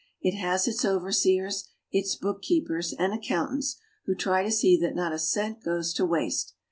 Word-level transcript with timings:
It 0.19 0.35
has 0.35 0.67
its 0.67 0.83
overseers, 0.83 1.67
its 1.91 2.15
bookkeepers 2.15 2.91
and 2.97 3.13
accountants, 3.13 3.79
who 4.07 4.15
try 4.15 4.41
to 4.41 4.49
see 4.49 4.75
that 4.79 4.95
not 4.95 5.13
a 5.13 5.19
cent 5.19 5.61
goes 5.63 5.93
to 5.93 6.05
waste. 6.07 6.55